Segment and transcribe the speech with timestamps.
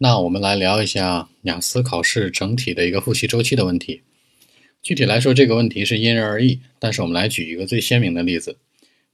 [0.00, 4.02] 那我们来聊一下雅思考试整体的一个复习周期的问题。
[4.80, 8.58] 具体来说，这个问题是因人而异，但是我们来举一个最鲜明的例子，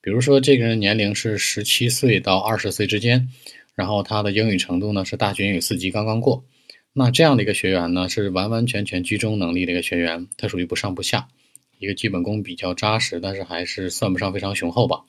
[0.02, 3.30] 比如说这个人年龄是十七岁到二十岁之间，
[3.74, 6.44] 然后他的英语程度呢是大学英语四级刚刚过。
[6.92, 11.28] 那这样的一个学员呢，是完完全全居中能力的一个学员，他属于不上不下，
[11.78, 15.00] 一个基本功比较扎实，但是还是算不上非常雄厚吧。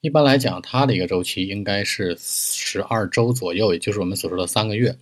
[0.00, 4.96] 一般来讲，它的一个周期应该是十二周左右，也就是我们所说的三个月。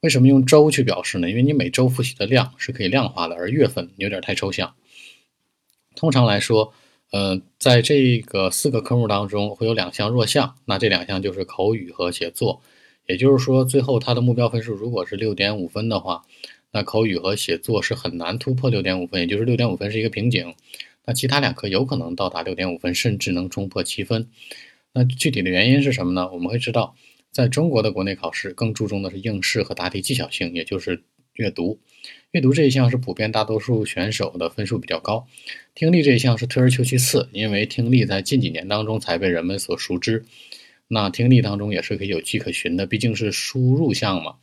[0.00, 1.28] 为什么用周去表示呢？
[1.28, 4.74] 因为你每周复习的量是可以量化的，而月份有点太抽象。
[5.94, 6.72] 通常来说，
[7.10, 12.62] 呃，在这个四个科目当中会有两项弱项，那这两项就是口语和写作。
[13.06, 16.22] 也就是说，最后它的目标分数如果是六点五分的话，
[16.70, 20.54] 那口语和写作是很难突破六点五分，也就是六点五分是一个瓶颈。
[21.08, 24.28] 那其他两科有可能到达六点五分，甚至能冲破七分。
[24.92, 26.30] 那具体的原因是什么呢？
[26.30, 26.94] 我们会知道，
[27.32, 31.02] 在中国的国内考试更注重的是应试和答题技巧性，也就是
[31.32, 31.80] 阅读。
[32.32, 35.26] 阅读这一项是普遍大多数选手的分数比较高。
[35.74, 40.26] 听力这一项是退而求其次，因为听力在近几年当中才被人们所熟知。
[40.88, 44.34] 那听力当中也是可以有迹可循的，毕竟是输入项嘛。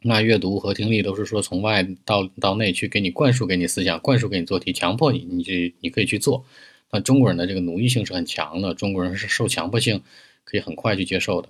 [0.00, 6.44] 那阅读和听力都是说从外到到内去给你灌输给你思想，灌输给你做题，强迫你，你去你可以去做。
[6.92, 10.02] 那中国人的这个奴役性是很强的，中国人是受强迫性
[10.44, 11.48] 可以很快去接受的。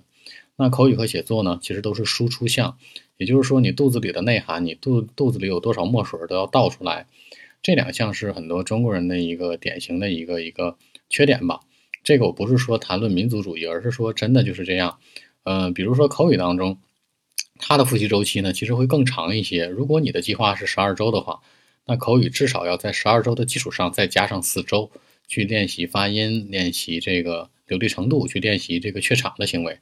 [0.55, 2.77] 那口语和写作呢，其实都是输出项，
[3.17, 7.05] 也就是说你肚子里的内涵，你肚肚子里有多少墨水都要倒出来。
[7.61, 10.75] 这两项是很多中国人的一个典型的一个一个
[11.07, 11.59] 缺点吧。
[12.03, 14.97] 这个我不是说谈论民族主义，而是说真的就是这样。
[15.43, 16.79] 嗯，比如说口语当中。
[17.61, 19.67] 它的复习周期呢，其实会更长一些。
[19.67, 21.41] 如果你的计划是十二周的话，
[21.85, 24.89] 那口语至少要在十二周的基础上再加上四周，
[25.27, 29.79] 去练习发音，练习这个流利程度，去练习这个怯场的行为。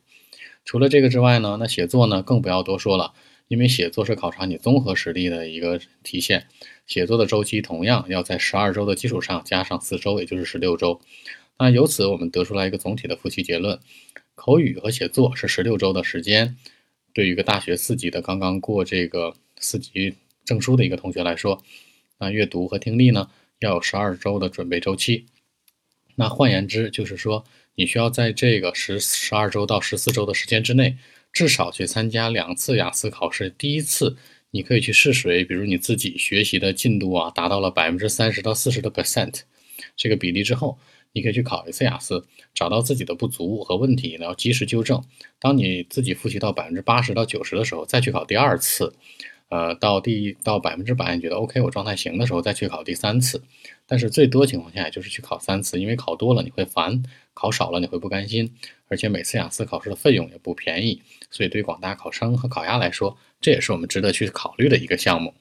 [0.65, 3.13] 除了这个之外呢，那写作呢更不要多说了，
[3.47, 6.47] 因为写作是考察你综合实力的一个体现。
[6.87, 10.99] 写作的周期同样要在十二周的基础上加上四周，也就是十六周。
[11.59, 13.79] 那由此我们得出来一个总体的复习结论：
[14.35, 16.57] 口语和写作是十六周的时间。
[17.17, 20.13] 对于一个大学四级的刚刚过这个四级
[20.45, 21.63] 证书的一个同学来说，
[22.19, 25.25] 那阅读和听力呢要有十二周的准备周期。
[26.13, 30.95] 那换言之，就是说你需要在这个十十二周到十四周的时间之内，
[31.33, 33.49] 至少去参加两次雅思考试。
[33.49, 34.15] 第一次
[34.51, 39.39] 你可以去试水，比如你自己学习的进度啊达到了百分之三十到四十的 percent
[39.95, 40.77] 这个比例之后。
[41.13, 45.03] 你可以去考一次雅思，找到自己的不足和问题，然后及时纠正。
[45.39, 48.93] 当你自己复习到百分之八十到九十的时候，再去考第二次。
[49.49, 53.41] 呃，到第到百分之百，你觉得 OK，我状态行的时候，再去考第三次。
[53.85, 57.01] 但是最多情况下也就是去考三次，因为考多了你会烦，
[57.33, 58.53] 考少了你会不甘心。
[58.89, 61.01] 而且每次雅思考试的费用也不便宜，
[61.31, 65.33] 所以对广大考生和考鸭来说，这也是我们值得去考虑的一个项目。